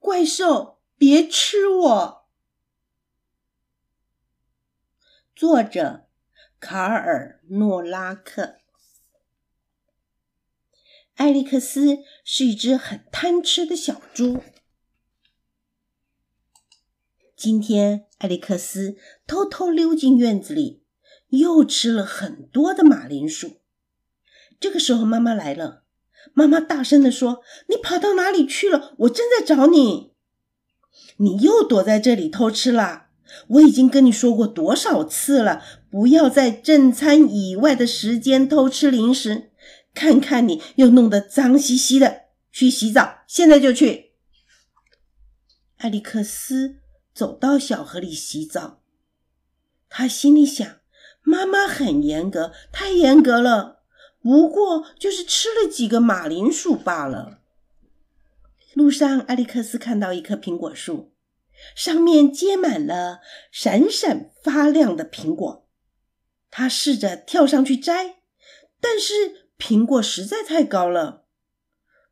[0.00, 2.26] 怪兽，别吃我！
[5.36, 6.08] 作者：
[6.58, 8.56] 卡尔·诺拉克。
[11.16, 14.42] 艾利克斯是一只很贪吃的小猪。
[17.36, 20.82] 今天，艾利克斯偷偷溜进院子里，
[21.28, 23.60] 又吃了很多的马铃薯。
[24.58, 25.84] 这个时候，妈妈来了。
[26.34, 28.94] 妈妈大声地说：“你跑到哪里去了？
[28.98, 30.12] 我正在找你。
[31.18, 33.06] 你又躲在这里偷吃了。
[33.48, 39.50] 我已经跟你说过多少次了，不要在正餐以外的时间偷吃零食。
[39.94, 44.12] 看看你又弄得脏兮兮的，去洗澡，现在就去。”
[45.78, 46.76] 艾利克斯
[47.14, 48.82] 走到小河里洗澡，
[49.88, 50.66] 他心里想
[51.22, 53.79] ：“妈妈很严格，太严格了。”
[54.22, 57.40] 不过就是吃了几个马铃薯罢了。
[58.74, 61.12] 路上，艾利克斯看到一棵苹果树，
[61.74, 65.66] 上面结满了闪闪发亮的苹果。
[66.50, 68.20] 他试着跳上去摘，
[68.80, 71.24] 但是苹果实在太高了。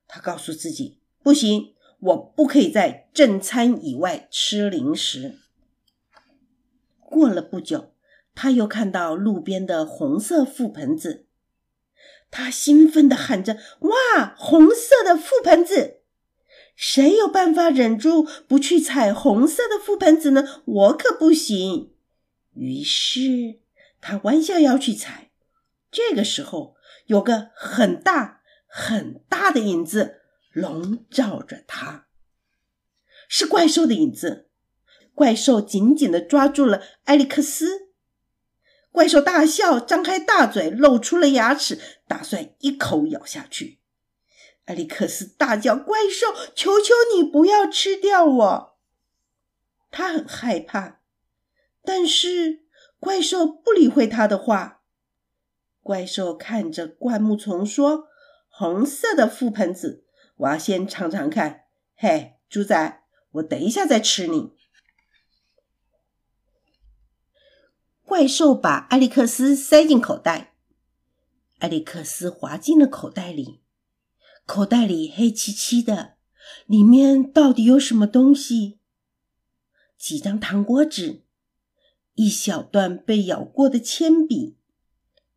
[0.09, 5.39] 他告诉自己：“不行，我不可以在正餐以外吃零食。”
[6.99, 7.95] 过了不久，
[8.35, 11.28] 他又看到路边的红色覆盆子。
[12.31, 16.03] 他兴奋地喊着：“哇，红色的覆盆子！
[16.77, 20.63] 谁有办法忍住不去采红色的覆盆子呢？
[20.65, 21.93] 我可不行。”
[22.55, 23.61] 于是
[24.01, 25.31] 他弯下腰去采。
[25.91, 26.77] 这个时候，
[27.07, 30.21] 有个很大很大的影子
[30.53, 32.07] 笼罩着他，
[33.29, 34.49] 是怪兽的影子。
[35.15, 37.88] 怪兽紧紧地抓住了埃利克斯。
[38.99, 43.79] 怪兽大笑，张开大嘴，露出了牙齿，打算一口咬下去。
[44.65, 48.79] 艾利克斯大叫：“怪兽，求求你不要吃掉我！”
[49.93, 50.99] 他很害怕，
[51.85, 52.65] 但是
[52.99, 54.83] 怪兽不理会他的话。
[55.81, 58.09] 怪兽看着灌木丛说
[58.51, 60.03] ：“红色的覆盆子，
[60.39, 61.67] 我要先尝尝看。
[61.95, 64.58] 嘿，猪仔，我等一下再吃你。”
[68.09, 70.55] 怪兽把艾利克斯塞进口袋，
[71.59, 73.61] 艾利克斯滑进了口袋里。
[74.47, 76.15] 口袋里黑漆漆的，
[76.65, 78.79] 里面到底有什么东西？
[79.99, 81.21] 几张糖果纸，
[82.15, 84.57] 一小段被咬过的铅笔，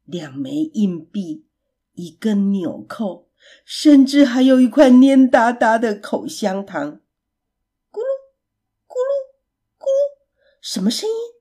[0.05, 1.45] 两枚硬币，
[1.95, 3.27] 一根纽扣，
[3.65, 7.01] 甚至还有一块黏哒哒的口香糖。
[7.91, 8.07] 咕噜
[8.87, 9.11] 咕噜
[9.77, 10.15] 咕噜，
[10.61, 11.40] 什么声音？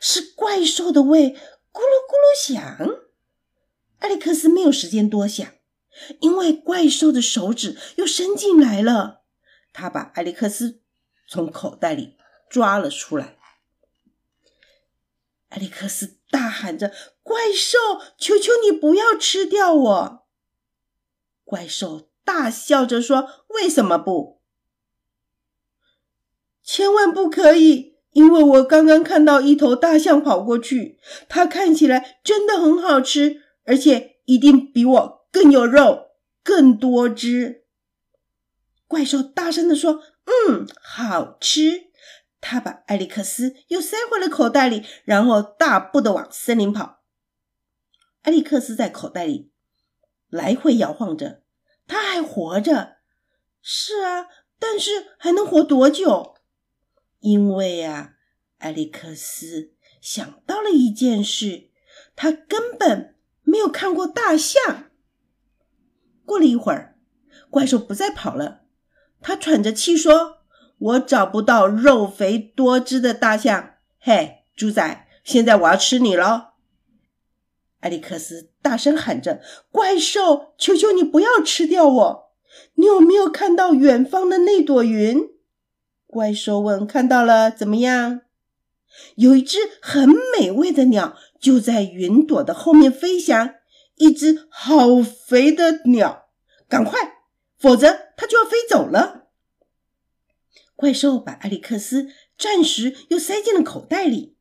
[0.00, 1.34] 是怪兽的胃
[1.72, 2.88] 咕噜咕噜响，
[3.98, 5.46] 艾利克斯没有时间多想，
[6.20, 9.22] 因为怪兽的手指又伸进来了，
[9.72, 10.82] 他把艾利克斯
[11.28, 12.16] 从口袋里
[12.48, 13.38] 抓了出来。
[15.48, 17.78] 艾利克斯大喊着：“怪兽，
[18.16, 20.28] 求求你不要吃掉我！”
[21.44, 24.40] 怪兽大笑着说：“为什么不？
[26.62, 30.98] 千万不可以！”因为我刚刚看到一头大象跑过去，
[31.28, 36.08] 它看起来真的很好吃，而且一定比我更有肉、
[36.42, 37.64] 更多汁。
[38.88, 40.02] 怪兽大声地说
[40.48, 41.90] ：“嗯，好吃。”
[42.42, 47.02] 他把艾利克斯又塞回了口袋里，然后大步的往森林跑。
[48.22, 49.52] 艾利克斯在口袋里
[50.28, 51.42] 来回摇晃着，
[51.86, 52.96] 他还活着。
[53.62, 54.26] 是啊，
[54.58, 56.34] 但是还能活多久？
[57.20, 58.14] 因为呀，
[58.58, 61.68] 艾利克斯想到了一件事，
[62.16, 64.90] 他根本没有看过大象。
[66.24, 66.96] 过了一会儿，
[67.50, 68.62] 怪兽不再跑了，
[69.20, 70.38] 他喘着气说
[70.78, 73.74] ：“我找不到肉肥多汁的大象。
[73.98, 76.54] 嘿，猪仔，现在我要吃你了！”
[77.80, 82.32] 艾利克斯大声喊着：“怪兽，求求你不要吃掉我！
[82.74, 85.18] 你有没有看到远方的那朵云？”
[86.10, 88.22] 怪兽问：“看到了，怎么样？
[89.14, 93.54] 有一只很美味的鸟，就在云朵的后面飞翔。
[93.94, 96.28] 一只好肥的鸟，
[96.68, 96.98] 赶快，
[97.56, 99.28] 否则它就要飞走了。”
[100.74, 104.36] 怪兽把艾利克斯暂时又塞进了口袋里，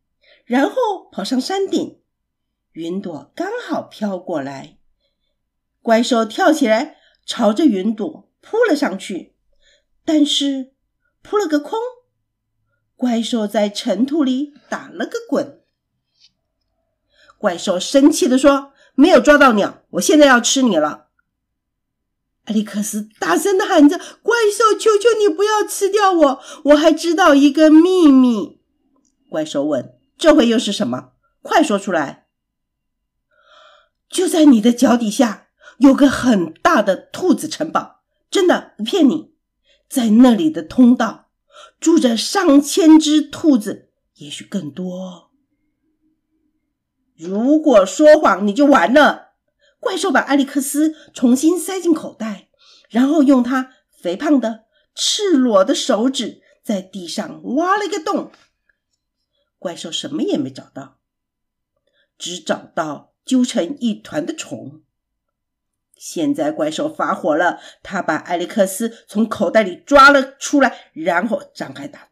[0.45, 2.01] 然后跑上山顶。
[2.71, 4.79] 云朵刚好飘过来，
[5.83, 9.35] 怪兽跳起来，朝着云朵扑了上去，
[10.03, 10.73] 但是。
[11.21, 11.79] 扑了个空，
[12.95, 15.61] 怪兽在尘土里打了个滚。
[17.37, 21.07] 怪兽生气地说：“没有抓到鸟，我现在要吃你了。”
[22.45, 26.41] 艾利克斯大声的喊着：“怪兽，求求你不要吃掉我！
[26.65, 28.59] 我还知道一个秘密。”
[29.29, 31.11] 怪兽问：“这回又是什么？
[31.41, 32.27] 快说出来！”
[34.09, 38.01] 就在你的脚底下有个很大的兔子城堡，
[38.31, 39.35] 真的不骗你，
[39.89, 41.31] 在那里的通道
[41.79, 45.31] 住着上千只兔子，也许更多。
[47.15, 49.29] 如果说谎，你就完了。
[49.79, 52.49] 怪兽把艾利克斯重新塞进口袋，
[52.89, 58.31] 然后用他肥胖的、赤裸的手指在地上挖了一个洞。
[59.57, 60.99] 怪兽什么也没找到，
[62.17, 64.83] 只找到揪成一团的虫。
[65.99, 72.07] 现在怪兽发火了，他把艾利克斯从口袋里抓了出来，然后张开大。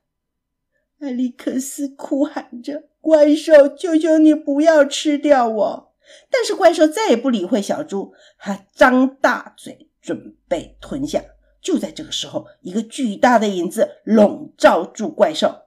[1.00, 5.94] 艾利克斯哭喊着：“怪兽，求求你不要吃掉我！”
[6.30, 11.24] 但是怪兽再也不理会小猪，它张大嘴准备吞下。
[11.62, 15.64] 就在这个时候，一个巨大的影子笼罩住怪兽。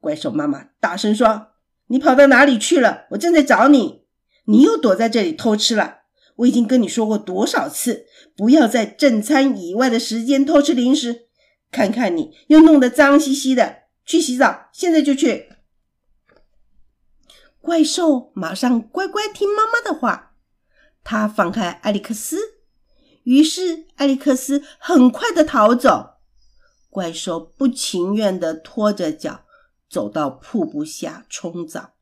[0.00, 1.48] 怪兽妈妈大声说
[1.88, 3.06] ：“你跑到哪里去了？
[3.10, 4.04] 我正在找你！
[4.44, 5.97] 你又躲在这里偷吃了。
[6.38, 8.06] 我已经跟你说过多少次，
[8.36, 11.28] 不要在正餐以外的时间偷吃零食。
[11.70, 15.50] 看看你又弄得脏兮兮的，去洗澡，现在就去。”
[17.60, 20.36] 怪兽马上乖乖听妈妈的话，
[21.04, 22.38] 他放开艾利克斯，
[23.24, 26.14] 于是艾利克斯很快的逃走。
[26.88, 29.44] 怪兽不情愿的拖着脚
[29.90, 31.94] 走到瀑布下冲澡。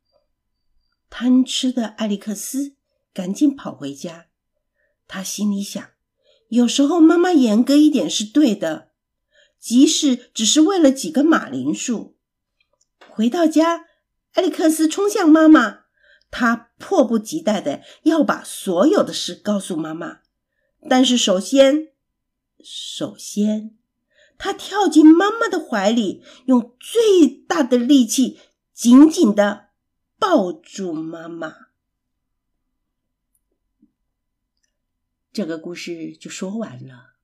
[1.10, 2.76] 贪吃的艾利克斯
[3.16, 4.26] 赶紧跑回家，
[5.08, 5.82] 他心里想：
[6.50, 8.90] 有时候妈妈严格一点是对的，
[9.58, 12.18] 即使只是为了几个马铃薯。
[13.08, 13.86] 回到家。
[14.34, 15.84] 艾利克斯冲向妈妈，
[16.30, 20.18] 他迫不及待的要把所有的事告诉妈妈。
[20.90, 21.94] 但是首先，
[22.62, 23.78] 首先，
[24.36, 28.38] 他跳进妈妈的怀里，用最大的力气
[28.74, 29.70] 紧紧的
[30.18, 31.65] 抱住妈妈。
[35.36, 37.15] 这个故事就说完了。